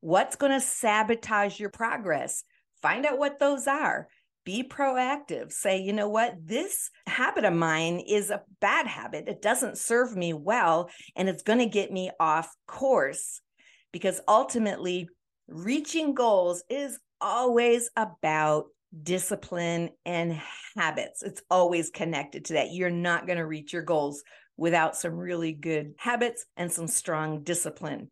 What's 0.00 0.36
going 0.36 0.52
to 0.52 0.60
sabotage 0.60 1.58
your 1.58 1.70
progress? 1.70 2.44
Find 2.82 3.04
out 3.04 3.18
what 3.18 3.40
those 3.40 3.66
are. 3.66 4.06
Be 4.44 4.62
proactive. 4.62 5.50
Say, 5.50 5.78
you 5.78 5.92
know 5.92 6.08
what? 6.08 6.34
This 6.40 6.90
habit 7.08 7.44
of 7.44 7.52
mine 7.52 7.98
is 7.98 8.30
a 8.30 8.42
bad 8.60 8.86
habit. 8.86 9.26
It 9.26 9.42
doesn't 9.42 9.76
serve 9.76 10.16
me 10.16 10.32
well, 10.32 10.88
and 11.16 11.28
it's 11.28 11.42
going 11.42 11.58
to 11.58 11.66
get 11.66 11.90
me 11.90 12.12
off 12.20 12.48
course 12.68 13.40
because 13.92 14.20
ultimately, 14.28 15.08
reaching 15.48 16.14
goals 16.14 16.62
is 16.70 17.00
always 17.20 17.90
about 17.96 18.66
discipline 19.02 19.90
and 20.04 20.40
habits. 20.76 21.22
It's 21.22 21.42
always 21.50 21.90
connected 21.90 22.46
to 22.46 22.54
that. 22.54 22.72
You're 22.72 22.90
not 22.90 23.26
going 23.26 23.38
to 23.38 23.46
reach 23.46 23.72
your 23.72 23.82
goals 23.82 24.22
without 24.56 24.96
some 24.96 25.14
really 25.14 25.52
good 25.52 25.94
habits 25.98 26.44
and 26.56 26.72
some 26.72 26.88
strong 26.88 27.42
discipline. 27.42 28.08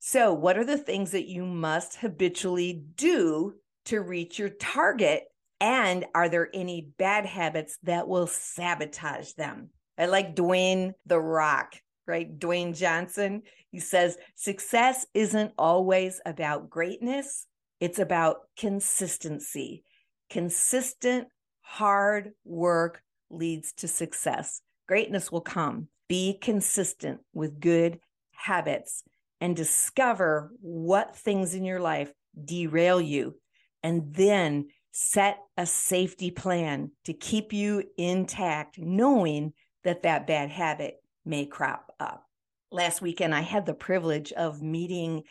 So, 0.00 0.32
what 0.32 0.56
are 0.56 0.64
the 0.64 0.78
things 0.78 1.10
that 1.10 1.28
you 1.28 1.44
must 1.44 1.96
habitually 1.96 2.84
do 2.94 3.54
to 3.86 4.00
reach 4.00 4.38
your 4.38 4.50
target? 4.50 5.24
And 5.60 6.04
are 6.14 6.28
there 6.28 6.48
any 6.54 6.88
bad 6.98 7.26
habits 7.26 7.78
that 7.82 8.06
will 8.06 8.28
sabotage 8.28 9.32
them? 9.32 9.70
I 9.98 10.06
like 10.06 10.36
Dwayne 10.36 10.92
the 11.06 11.18
Rock, 11.18 11.74
right? 12.06 12.38
Dwayne 12.38 12.76
Johnson. 12.76 13.42
He 13.72 13.80
says, 13.80 14.16
success 14.36 15.04
isn't 15.14 15.52
always 15.58 16.20
about 16.24 16.70
greatness, 16.70 17.46
it's 17.80 17.98
about 17.98 18.38
consistency. 18.56 19.82
Consistent, 20.30 21.28
hard 21.60 22.32
work 22.44 23.02
leads 23.30 23.72
to 23.74 23.88
success. 23.88 24.60
Greatness 24.86 25.30
will 25.30 25.40
come. 25.40 25.88
Be 26.08 26.38
consistent 26.40 27.20
with 27.32 27.60
good 27.60 28.00
habits 28.32 29.02
and 29.40 29.54
discover 29.54 30.50
what 30.60 31.16
things 31.16 31.54
in 31.54 31.64
your 31.64 31.80
life 31.80 32.12
derail 32.44 33.00
you. 33.00 33.34
And 33.82 34.14
then 34.14 34.68
set 34.90 35.38
a 35.56 35.66
safety 35.66 36.30
plan 36.30 36.90
to 37.04 37.12
keep 37.12 37.52
you 37.52 37.84
intact, 37.96 38.78
knowing 38.78 39.52
that 39.84 40.02
that 40.02 40.26
bad 40.26 40.50
habit 40.50 40.96
may 41.24 41.46
crop 41.46 41.94
up. 42.00 42.24
Last 42.70 43.00
weekend, 43.00 43.34
I 43.34 43.40
had 43.40 43.64
the 43.64 43.74
privilege 43.74 44.32
of 44.32 44.60
meeting 44.60 45.22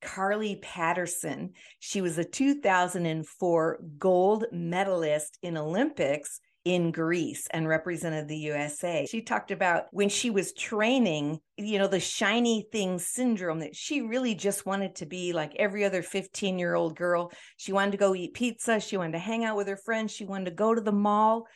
Carly 0.00 0.56
Patterson. 0.56 1.52
She 1.78 2.00
was 2.00 2.18
a 2.18 2.24
2004 2.24 3.78
gold 3.98 4.44
medalist 4.52 5.38
in 5.42 5.56
Olympics 5.56 6.40
in 6.66 6.90
Greece 6.90 7.46
and 7.52 7.68
represented 7.68 8.26
the 8.26 8.36
USA. 8.38 9.06
She 9.08 9.22
talked 9.22 9.52
about 9.52 9.84
when 9.92 10.08
she 10.08 10.30
was 10.30 10.52
training, 10.52 11.38
you 11.56 11.78
know, 11.78 11.86
the 11.86 12.00
shiny 12.00 12.66
thing 12.72 12.98
syndrome 12.98 13.60
that 13.60 13.76
she 13.76 14.00
really 14.00 14.34
just 14.34 14.66
wanted 14.66 14.96
to 14.96 15.06
be 15.06 15.32
like 15.32 15.54
every 15.60 15.84
other 15.84 16.02
15 16.02 16.58
year 16.58 16.74
old 16.74 16.96
girl. 16.96 17.30
She 17.56 17.72
wanted 17.72 17.92
to 17.92 17.98
go 17.98 18.16
eat 18.16 18.34
pizza. 18.34 18.80
She 18.80 18.96
wanted 18.96 19.12
to 19.12 19.20
hang 19.20 19.44
out 19.44 19.56
with 19.56 19.68
her 19.68 19.76
friends. 19.76 20.10
She 20.10 20.24
wanted 20.24 20.46
to 20.46 20.56
go 20.56 20.74
to 20.74 20.80
the 20.80 20.90
mall, 20.90 21.46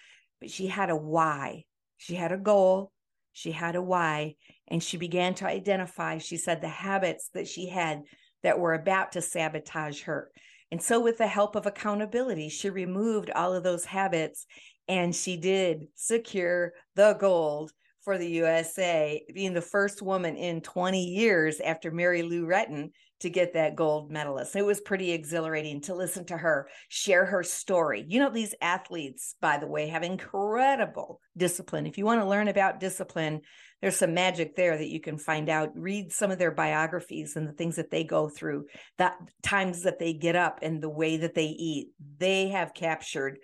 but 0.40 0.48
she 0.48 0.68
had 0.68 0.90
a 0.90 0.96
why. 0.96 1.64
She 1.96 2.14
had 2.14 2.30
a 2.30 2.38
goal. 2.38 2.92
She 3.32 3.50
had 3.50 3.74
a 3.74 3.82
why. 3.82 4.36
And 4.68 4.80
she 4.80 4.96
began 4.96 5.34
to 5.34 5.46
identify, 5.46 6.18
she 6.18 6.36
said, 6.36 6.60
the 6.60 6.68
habits 6.68 7.30
that 7.34 7.48
she 7.48 7.68
had 7.68 8.02
that 8.42 8.58
were 8.58 8.74
about 8.74 9.12
to 9.12 9.22
sabotage 9.22 10.02
her. 10.02 10.30
And 10.72 10.80
so, 10.80 11.00
with 11.00 11.18
the 11.18 11.26
help 11.26 11.56
of 11.56 11.66
accountability, 11.66 12.48
she 12.48 12.70
removed 12.70 13.30
all 13.30 13.54
of 13.54 13.64
those 13.64 13.84
habits 13.84 14.46
and 14.88 15.14
she 15.14 15.36
did 15.36 15.86
secure 15.94 16.72
the 16.94 17.14
gold 17.14 17.72
for 18.02 18.18
the 18.18 18.28
USA, 18.28 19.22
being 19.34 19.52
the 19.52 19.60
first 19.60 20.02
woman 20.02 20.36
in 20.36 20.60
20 20.60 21.04
years 21.04 21.60
after 21.60 21.90
Mary 21.90 22.22
Lou 22.22 22.46
Retton 22.46 22.90
to 23.20 23.30
get 23.30 23.52
that 23.52 23.76
gold 23.76 24.10
medalist. 24.10 24.56
It 24.56 24.64
was 24.64 24.80
pretty 24.80 25.12
exhilarating 25.12 25.82
to 25.82 25.94
listen 25.94 26.24
to 26.26 26.36
her 26.36 26.68
share 26.88 27.26
her 27.26 27.42
story. 27.42 28.04
You 28.08 28.18
know, 28.20 28.30
these 28.30 28.54
athletes, 28.62 29.34
by 29.40 29.58
the 29.58 29.66
way, 29.66 29.88
have 29.88 30.02
incredible 30.02 31.20
discipline. 31.36 31.86
If 31.86 31.98
you 31.98 32.06
want 32.06 32.22
to 32.22 32.28
learn 32.28 32.48
about 32.48 32.80
discipline, 32.80 33.42
there's 33.82 33.96
some 33.96 34.14
magic 34.14 34.56
there 34.56 34.76
that 34.76 34.88
you 34.88 35.00
can 35.00 35.18
find 35.18 35.48
out. 35.48 35.70
Read 35.74 36.12
some 36.12 36.30
of 36.30 36.38
their 36.38 36.50
biographies 36.50 37.36
and 37.36 37.46
the 37.46 37.52
things 37.52 37.76
that 37.76 37.90
they 37.90 38.04
go 38.04 38.28
through, 38.28 38.66
the 38.98 39.12
times 39.42 39.82
that 39.82 39.98
they 39.98 40.14
get 40.14 40.36
up 40.36 40.60
and 40.62 40.82
the 40.82 40.88
way 40.88 41.18
that 41.18 41.34
they 41.34 41.46
eat. 41.46 41.88
They 42.18 42.48
have 42.48 42.74
captured 42.74 43.38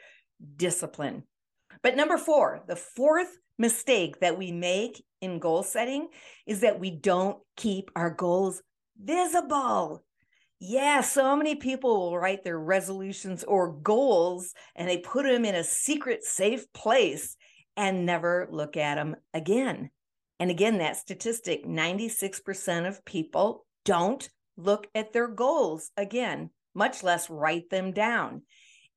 discipline. 0.57 1.25
But 1.83 1.97
number 1.97 2.19
four, 2.19 2.63
the 2.67 2.77
fourth 2.77 3.37
mistake 3.59 4.21
that 4.21 4.39
we 4.39 4.53
make 4.53 5.05
in 5.21 5.39
goal 5.39 5.63
setting 5.63 6.09
is 6.47 6.61
that 6.61 6.81
we 6.81 6.91
don't 6.91 7.39
keep 7.57 7.91
our 7.97 8.11
goals 8.11 8.63
visible. 9.01 10.05
Yeah, 10.59 11.03
so 11.03 11.37
many 11.37 11.55
people 11.55 11.99
will 11.99 12.19
write 12.19 12.43
their 12.43 12.59
resolutions 12.59 13.45
or 13.45 13.73
goals 13.73 14.55
and 14.75 14.89
they 14.89 14.99
put 14.99 15.27
them 15.27 15.45
in 15.45 15.55
a 15.55 15.65
secret, 15.65 16.25
safe 16.25 16.73
place 16.73 17.37
and 17.77 18.07
never 18.07 18.49
look 18.51 18.77
at 18.77 18.95
them 18.95 19.17
again. 19.35 19.91
And 20.41 20.51
again, 20.51 20.79
that 20.79 20.97
statistic 20.97 21.67
96% 21.67 22.89
of 22.89 23.05
people 23.05 23.67
don't 23.85 24.29
look 24.57 24.87
at 24.95 25.13
their 25.13 25.29
goals 25.29 25.91
again, 25.97 26.51
much 26.75 27.03
less 27.03 27.29
write 27.29 27.71
them 27.71 27.93
down. 27.93 28.43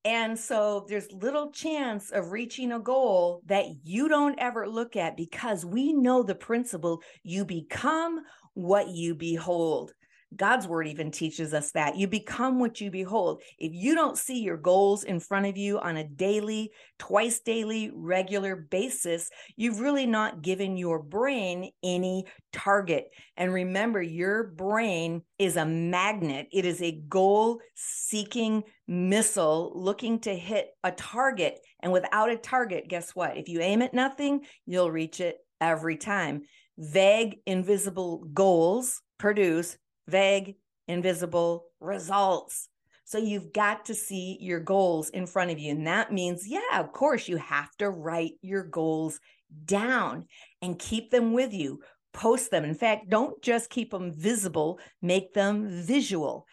And 0.04 0.38
so 0.38 0.86
there's 0.88 1.12
little 1.12 1.50
chance 1.52 2.10
of 2.10 2.32
reaching 2.32 2.72
a 2.72 2.78
goal 2.78 3.42
that 3.46 3.66
you 3.84 4.08
don't 4.08 4.38
ever 4.38 4.66
look 4.66 4.96
at 4.96 5.16
because 5.16 5.64
we 5.64 5.92
know 5.92 6.22
the 6.22 6.34
principle 6.34 7.02
you 7.22 7.44
become 7.44 8.20
what 8.54 8.88
you 8.88 9.14
behold. 9.14 9.92
God's 10.34 10.68
word 10.68 10.86
even 10.86 11.10
teaches 11.10 11.52
us 11.52 11.72
that 11.72 11.96
you 11.96 12.06
become 12.06 12.60
what 12.60 12.80
you 12.80 12.90
behold. 12.90 13.42
If 13.58 13.72
you 13.74 13.94
don't 13.94 14.16
see 14.16 14.40
your 14.40 14.56
goals 14.56 15.02
in 15.02 15.18
front 15.18 15.46
of 15.46 15.56
you 15.56 15.78
on 15.80 15.96
a 15.96 16.04
daily, 16.04 16.70
twice 16.98 17.40
daily, 17.40 17.90
regular 17.92 18.54
basis, 18.54 19.30
you've 19.56 19.80
really 19.80 20.06
not 20.06 20.42
given 20.42 20.76
your 20.76 21.02
brain 21.02 21.70
any 21.82 22.26
target. 22.52 23.08
And 23.36 23.52
remember, 23.52 24.00
your 24.00 24.44
brain 24.44 25.22
is 25.38 25.56
a 25.56 25.66
magnet, 25.66 26.46
it 26.52 26.64
is 26.64 26.80
a 26.80 27.00
goal 27.08 27.60
seeking 27.74 28.62
missile 28.86 29.72
looking 29.74 30.20
to 30.20 30.34
hit 30.34 30.68
a 30.84 30.92
target. 30.92 31.58
And 31.80 31.92
without 31.92 32.30
a 32.30 32.36
target, 32.36 32.88
guess 32.88 33.14
what? 33.16 33.36
If 33.36 33.48
you 33.48 33.60
aim 33.60 33.82
at 33.82 33.94
nothing, 33.94 34.42
you'll 34.66 34.90
reach 34.90 35.20
it 35.20 35.38
every 35.60 35.96
time. 35.96 36.42
Vague, 36.78 37.38
invisible 37.46 38.24
goals 38.32 39.02
produce 39.18 39.76
vague, 40.10 40.56
invisible 40.88 41.66
results. 41.80 42.68
So 43.04 43.18
you've 43.18 43.52
got 43.52 43.86
to 43.86 43.94
see 43.94 44.38
your 44.40 44.60
goals 44.60 45.10
in 45.10 45.26
front 45.26 45.50
of 45.50 45.58
you. 45.58 45.72
And 45.72 45.86
that 45.86 46.12
means, 46.12 46.46
yeah, 46.46 46.78
of 46.78 46.92
course, 46.92 47.28
you 47.28 47.38
have 47.38 47.70
to 47.78 47.90
write 47.90 48.34
your 48.40 48.62
goals 48.62 49.18
down 49.64 50.26
and 50.62 50.78
keep 50.78 51.10
them 51.10 51.32
with 51.32 51.52
you. 51.52 51.80
Post 52.12 52.50
them. 52.50 52.64
In 52.64 52.74
fact, 52.74 53.08
don't 53.08 53.40
just 53.42 53.70
keep 53.70 53.90
them 53.90 54.12
visible, 54.12 54.78
make 55.02 55.32
them 55.32 55.68
visual. 55.68 56.46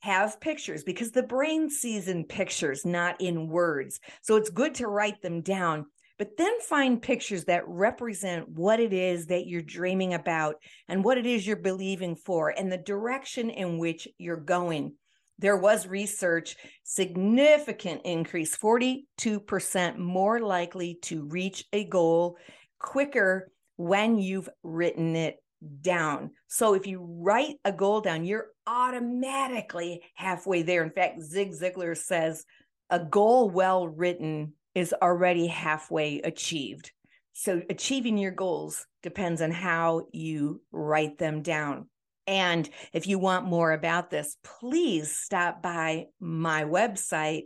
Have 0.00 0.40
pictures 0.40 0.82
because 0.82 1.10
the 1.10 1.22
brain 1.22 1.68
sees 1.68 2.08
in 2.08 2.24
pictures, 2.24 2.84
not 2.84 3.20
in 3.20 3.48
words. 3.48 4.00
So 4.22 4.36
it's 4.36 4.50
good 4.50 4.74
to 4.76 4.86
write 4.86 5.20
them 5.20 5.42
down 5.42 5.86
but 6.20 6.36
then 6.36 6.60
find 6.60 7.00
pictures 7.00 7.46
that 7.46 7.66
represent 7.66 8.46
what 8.46 8.78
it 8.78 8.92
is 8.92 9.28
that 9.28 9.46
you're 9.46 9.62
dreaming 9.62 10.12
about 10.12 10.56
and 10.86 11.02
what 11.02 11.16
it 11.16 11.24
is 11.24 11.46
you're 11.46 11.56
believing 11.56 12.14
for 12.14 12.50
and 12.50 12.70
the 12.70 12.76
direction 12.76 13.48
in 13.48 13.78
which 13.78 14.06
you're 14.18 14.36
going. 14.36 14.92
There 15.38 15.56
was 15.56 15.86
research, 15.86 16.56
significant 16.84 18.02
increase, 18.04 18.54
42% 18.54 19.96
more 19.96 20.40
likely 20.40 20.98
to 21.04 21.24
reach 21.24 21.64
a 21.72 21.84
goal 21.84 22.36
quicker 22.78 23.50
when 23.76 24.18
you've 24.18 24.50
written 24.62 25.16
it 25.16 25.36
down. 25.80 26.32
So 26.48 26.74
if 26.74 26.86
you 26.86 27.00
write 27.02 27.56
a 27.64 27.72
goal 27.72 28.02
down, 28.02 28.26
you're 28.26 28.48
automatically 28.66 30.02
halfway 30.16 30.60
there. 30.60 30.82
In 30.82 30.90
fact, 30.90 31.22
Zig 31.22 31.52
Ziglar 31.52 31.96
says 31.96 32.44
a 32.90 32.98
goal 32.98 33.48
well 33.48 33.88
written 33.88 34.52
is 34.74 34.94
already 35.00 35.46
halfway 35.46 36.20
achieved. 36.20 36.90
So, 37.32 37.62
achieving 37.70 38.18
your 38.18 38.32
goals 38.32 38.86
depends 39.02 39.40
on 39.40 39.50
how 39.50 40.06
you 40.12 40.60
write 40.72 41.16
them 41.18 41.42
down. 41.42 41.88
And 42.26 42.68
if 42.92 43.06
you 43.06 43.18
want 43.18 43.46
more 43.46 43.72
about 43.72 44.10
this, 44.10 44.36
please 44.44 45.16
stop 45.16 45.62
by 45.62 46.08
my 46.20 46.64
website, 46.64 47.44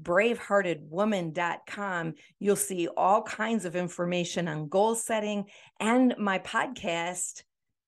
braveheartedwoman.com. 0.00 2.14
You'll 2.38 2.56
see 2.56 2.88
all 2.88 3.22
kinds 3.22 3.64
of 3.64 3.76
information 3.76 4.48
on 4.48 4.68
goal 4.68 4.94
setting 4.94 5.46
and 5.78 6.14
my 6.18 6.38
podcast, 6.40 7.44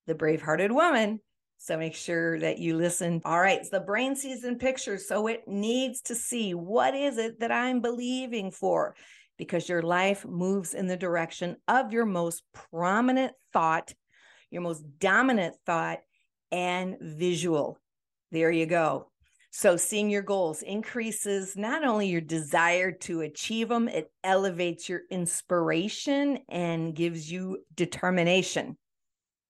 The 0.07 0.15
Bravehearted 0.15 0.71
Woman. 0.71 1.21
So 1.67 1.77
make 1.77 1.97
sure 1.97 2.39
that 2.39 2.61
you 2.61 2.77
listen. 2.77 3.21
All 3.25 3.41
right, 3.41 3.65
so 3.65 3.71
the 3.73 3.85
brain 3.85 4.15
sees 4.15 4.45
in 4.45 4.57
pictures, 4.57 5.09
so 5.09 5.27
it 5.27 5.49
needs 5.49 6.01
to 6.03 6.15
see 6.15 6.55
what 6.55 6.95
is 6.95 7.19
it 7.19 7.41
that 7.41 7.51
I'm 7.51 7.81
believing 7.81 8.53
for 8.53 8.95
because 9.37 9.69
your 9.69 9.83
life 9.83 10.25
moves 10.25 10.75
in 10.75 10.87
the 10.87 10.97
direction 10.97 11.57
of 11.67 11.93
your 11.93 12.07
most 12.07 12.45
prominent 12.71 13.33
thought, 13.53 13.93
your 14.49 14.63
most 14.63 14.85
dominant 15.01 15.57
thought, 15.67 15.99
and 16.53 16.99
visual. 17.01 17.81
There 18.31 18.53
you 18.53 18.67
go. 18.67 19.11
So, 19.51 19.77
seeing 19.77 20.09
your 20.09 20.23
goals 20.23 20.63
increases 20.63 21.57
not 21.57 21.83
only 21.83 22.07
your 22.07 22.21
desire 22.21 22.93
to 22.93 23.23
achieve 23.23 23.71
them, 23.71 23.89
it 23.89 24.09
elevates 24.23 24.89
your 24.89 25.01
inspiration 25.11 26.39
and 26.49 26.95
gives 26.95 27.29
you 27.29 27.65
determination. 27.75 28.77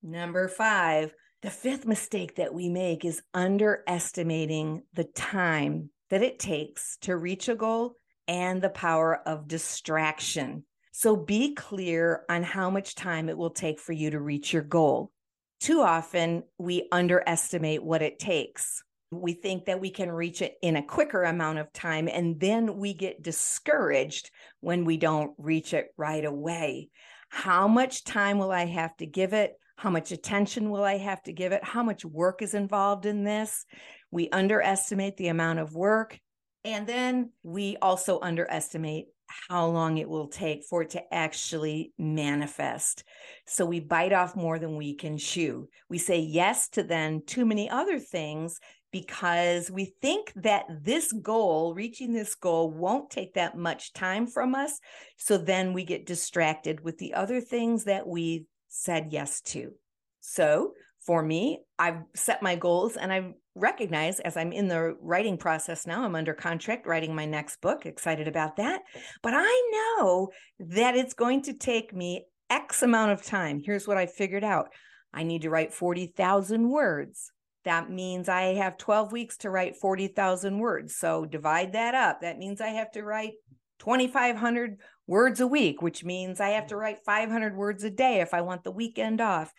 Number 0.02 0.48
five, 0.48 1.12
the 1.42 1.50
fifth 1.50 1.86
mistake 1.86 2.36
that 2.36 2.54
we 2.54 2.68
make 2.68 3.04
is 3.04 3.22
underestimating 3.34 4.82
the 4.94 5.04
time 5.04 5.90
that 6.10 6.22
it 6.22 6.38
takes 6.38 6.96
to 7.02 7.16
reach 7.16 7.48
a 7.48 7.54
goal 7.54 7.96
and 8.26 8.62
the 8.62 8.70
power 8.70 9.16
of 9.26 9.48
distraction. 9.48 10.64
So 10.92 11.14
be 11.14 11.54
clear 11.54 12.24
on 12.28 12.42
how 12.42 12.70
much 12.70 12.94
time 12.94 13.28
it 13.28 13.36
will 13.36 13.50
take 13.50 13.78
for 13.78 13.92
you 13.92 14.10
to 14.10 14.20
reach 14.20 14.52
your 14.52 14.62
goal. 14.62 15.12
Too 15.60 15.80
often, 15.80 16.44
we 16.58 16.88
underestimate 16.90 17.82
what 17.82 18.02
it 18.02 18.18
takes. 18.18 18.82
We 19.10 19.34
think 19.34 19.66
that 19.66 19.80
we 19.80 19.90
can 19.90 20.10
reach 20.10 20.42
it 20.42 20.54
in 20.62 20.76
a 20.76 20.82
quicker 20.82 21.22
amount 21.22 21.58
of 21.58 21.72
time, 21.72 22.08
and 22.08 22.40
then 22.40 22.78
we 22.78 22.94
get 22.94 23.22
discouraged 23.22 24.30
when 24.60 24.84
we 24.84 24.96
don't 24.96 25.32
reach 25.38 25.74
it 25.74 25.88
right 25.96 26.24
away. 26.24 26.88
How 27.28 27.68
much 27.68 28.04
time 28.04 28.38
will 28.38 28.50
I 28.50 28.66
have 28.66 28.96
to 28.96 29.06
give 29.06 29.32
it? 29.32 29.54
How 29.76 29.90
much 29.90 30.10
attention 30.10 30.70
will 30.70 30.84
I 30.84 30.96
have 30.98 31.22
to 31.24 31.32
give 31.32 31.52
it? 31.52 31.62
How 31.62 31.82
much 31.82 32.04
work 32.04 32.42
is 32.42 32.54
involved 32.54 33.06
in 33.06 33.24
this? 33.24 33.64
We 34.10 34.28
underestimate 34.30 35.16
the 35.16 35.28
amount 35.28 35.58
of 35.58 35.74
work 35.74 36.18
and 36.66 36.86
then 36.86 37.30
we 37.44 37.76
also 37.80 38.18
underestimate 38.20 39.06
how 39.48 39.66
long 39.66 39.98
it 39.98 40.08
will 40.08 40.28
take 40.28 40.64
for 40.64 40.82
it 40.82 40.90
to 40.90 41.14
actually 41.14 41.92
manifest. 41.96 43.04
So 43.46 43.64
we 43.64 43.80
bite 43.80 44.12
off 44.12 44.34
more 44.34 44.58
than 44.58 44.76
we 44.76 44.94
can 44.94 45.16
chew. 45.16 45.68
We 45.88 45.98
say 45.98 46.18
yes 46.18 46.68
to 46.70 46.82
then 46.82 47.22
too 47.26 47.44
many 47.44 47.70
other 47.70 48.00
things 48.00 48.58
because 48.90 49.70
we 49.70 49.92
think 50.00 50.32
that 50.36 50.64
this 50.82 51.12
goal, 51.12 51.74
reaching 51.74 52.12
this 52.12 52.34
goal, 52.34 52.70
won't 52.70 53.10
take 53.10 53.34
that 53.34 53.56
much 53.56 53.92
time 53.92 54.26
from 54.26 54.54
us. 54.54 54.80
So 55.18 55.38
then 55.38 55.72
we 55.72 55.84
get 55.84 56.06
distracted 56.06 56.80
with 56.80 56.98
the 56.98 57.14
other 57.14 57.40
things 57.40 57.84
that 57.84 58.06
we 58.06 58.46
said 58.76 59.08
yes 59.10 59.40
to. 59.40 59.72
So 60.20 60.72
for 61.04 61.22
me, 61.22 61.60
I've 61.78 62.02
set 62.14 62.42
my 62.42 62.56
goals 62.56 62.96
and 62.96 63.12
I've 63.12 63.32
as 63.62 64.36
I'm 64.36 64.52
in 64.52 64.68
the 64.68 64.96
writing 65.00 65.38
process 65.38 65.86
now, 65.86 66.04
I'm 66.04 66.14
under 66.14 66.34
contract 66.34 66.86
writing 66.86 67.14
my 67.14 67.24
next 67.24 67.60
book, 67.62 67.86
excited 67.86 68.28
about 68.28 68.56
that. 68.56 68.82
But 69.22 69.32
I 69.34 69.70
know 69.98 70.30
that 70.58 70.94
it's 70.94 71.14
going 71.14 71.42
to 71.42 71.54
take 71.54 71.94
me 71.94 72.26
X 72.50 72.82
amount 72.82 73.12
of 73.12 73.22
time. 73.22 73.60
Here's 73.64 73.88
what 73.88 73.96
I 73.96 74.06
figured 74.06 74.44
out 74.44 74.68
I 75.12 75.22
need 75.22 75.42
to 75.42 75.50
write 75.50 75.72
40,000 75.72 76.68
words. 76.68 77.32
That 77.64 77.90
means 77.90 78.28
I 78.28 78.54
have 78.54 78.76
12 78.76 79.10
weeks 79.10 79.38
to 79.38 79.50
write 79.50 79.76
40,000 79.76 80.58
words. 80.58 80.96
So 80.96 81.24
divide 81.24 81.72
that 81.72 81.94
up. 81.94 82.20
That 82.20 82.38
means 82.38 82.60
I 82.60 82.68
have 82.68 82.92
to 82.92 83.02
write 83.02 83.32
2,500 83.78 84.78
words 85.06 85.40
a 85.40 85.46
week, 85.46 85.82
which 85.82 86.04
means 86.04 86.40
I 86.40 86.50
have 86.50 86.64
mm. 86.64 86.68
to 86.68 86.76
write 86.76 87.04
500 87.04 87.56
words 87.56 87.84
a 87.84 87.90
day 87.90 88.20
if 88.20 88.34
I 88.34 88.40
want 88.42 88.64
the 88.64 88.70
weekend 88.70 89.20
off 89.20 89.52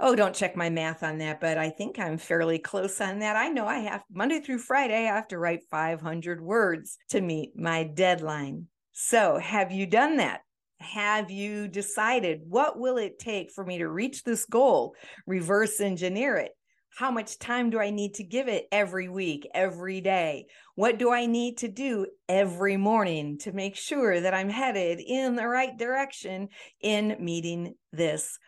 oh, 0.00 0.16
don't 0.16 0.34
check 0.34 0.56
my 0.56 0.70
math 0.70 1.02
on 1.02 1.18
that, 1.18 1.40
but 1.40 1.58
I 1.58 1.70
think 1.70 1.98
I'm 1.98 2.16
fairly 2.18 2.58
close 2.58 3.00
on 3.00 3.18
that. 3.20 3.36
I 3.36 3.48
know 3.48 3.66
I 3.66 3.80
have 3.80 4.02
Monday 4.10 4.40
through 4.40 4.58
Friday, 4.58 5.08
I 5.08 5.14
have 5.14 5.28
to 5.28 5.38
write 5.38 5.60
500 5.70 6.40
words 6.40 6.96
to 7.10 7.20
meet 7.20 7.52
my 7.54 7.84
deadline. 7.84 8.66
So, 8.92 9.38
have 9.38 9.70
you 9.70 9.86
done 9.86 10.16
that? 10.16 10.40
Have 10.78 11.30
you 11.30 11.68
decided 11.68 12.40
what 12.48 12.78
will 12.78 12.96
it 12.96 13.18
take 13.18 13.50
for 13.50 13.64
me 13.64 13.78
to 13.78 13.88
reach 13.88 14.24
this 14.24 14.46
goal? 14.46 14.94
Reverse 15.26 15.80
engineer 15.80 16.36
it. 16.36 16.52
How 16.96 17.10
much 17.10 17.38
time 17.38 17.70
do 17.70 17.78
I 17.78 17.90
need 17.90 18.14
to 18.14 18.24
give 18.24 18.48
it 18.48 18.66
every 18.72 19.08
week, 19.08 19.48
every 19.54 20.00
day? 20.00 20.46
What 20.74 20.98
do 20.98 21.12
I 21.12 21.26
need 21.26 21.58
to 21.58 21.68
do 21.68 22.06
every 22.28 22.76
morning 22.76 23.38
to 23.38 23.52
make 23.52 23.76
sure 23.76 24.20
that 24.20 24.34
I'm 24.34 24.50
headed 24.50 25.00
in 25.00 25.36
the 25.36 25.46
right 25.46 25.76
direction 25.78 26.48
in 26.80 27.16
meeting 27.20 27.74
this 27.92 28.38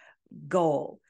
goal? 0.48 1.00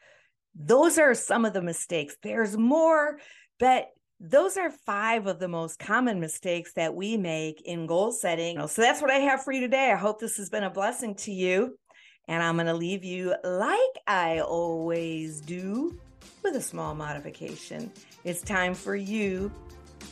Those 0.54 0.98
are 0.98 1.14
some 1.14 1.44
of 1.44 1.54
the 1.54 1.62
mistakes. 1.62 2.16
There's 2.22 2.56
more, 2.56 3.18
but 3.58 3.88
those 4.20 4.56
are 4.56 4.70
five 4.70 5.26
of 5.26 5.40
the 5.40 5.48
most 5.48 5.78
common 5.78 6.20
mistakes 6.20 6.74
that 6.74 6.94
we 6.94 7.16
make 7.16 7.62
in 7.62 7.86
goal 7.86 8.12
setting. 8.12 8.64
So 8.68 8.82
that's 8.82 9.00
what 9.00 9.10
I 9.10 9.18
have 9.18 9.42
for 9.42 9.52
you 9.52 9.60
today. 9.62 9.90
I 9.90 9.96
hope 9.96 10.20
this 10.20 10.36
has 10.36 10.50
been 10.50 10.64
a 10.64 10.70
blessing 10.70 11.16
to 11.16 11.32
you. 11.32 11.76
And 12.28 12.40
I'm 12.40 12.54
going 12.54 12.66
to 12.66 12.74
leave 12.74 13.02
you 13.02 13.34
like 13.42 13.80
I 14.06 14.40
always 14.40 15.40
do 15.40 15.98
with 16.42 16.56
a 16.56 16.60
small 16.60 16.94
modification. 16.94 17.90
It's 18.24 18.42
time 18.42 18.74
for 18.74 18.96
you 18.96 19.50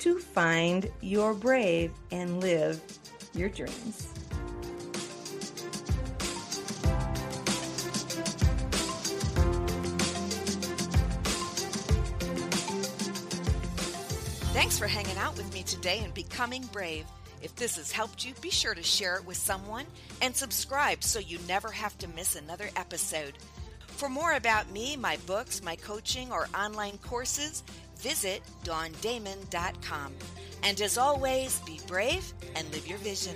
to 0.01 0.19
find 0.19 0.91
your 1.01 1.35
brave 1.35 1.93
and 2.11 2.41
live 2.41 2.81
your 3.35 3.49
dreams. 3.49 4.09
Thanks 14.53 14.79
for 14.79 14.87
hanging 14.87 15.17
out 15.19 15.37
with 15.37 15.53
me 15.53 15.63
today 15.63 16.01
and 16.05 16.15
becoming 16.15 16.63
brave. 16.73 17.07
If 17.43 17.57
this 17.57 17.77
has 17.77 17.91
helped 17.91 18.25
you, 18.25 18.35
be 18.41 18.51
sure 18.51 18.75
to 18.75 18.83
share 18.83 19.17
it 19.17 19.25
with 19.25 19.37
someone 19.37 19.87
and 20.21 20.37
subscribe 20.37 21.03
so 21.03 21.19
you 21.19 21.39
never 21.49 21.71
have 21.71 21.97
to 21.99 22.09
miss 22.09 22.37
another 22.37 22.69
episode. 22.77 23.33
For 24.01 24.09
more 24.09 24.33
about 24.33 24.73
me, 24.73 24.97
my 24.97 25.19
books, 25.27 25.63
my 25.63 25.77
coaching, 25.77 26.33
or 26.33 26.49
online 26.59 26.97
courses, 27.03 27.63
visit 27.99 28.41
dawndamon.com. 28.65 30.15
And 30.63 30.81
as 30.81 30.97
always, 30.97 31.61
be 31.67 31.81
brave 31.87 32.33
and 32.57 32.67
live 32.73 32.89
your 32.89 32.97
vision. 32.97 33.35